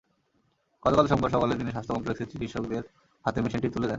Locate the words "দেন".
3.81-3.89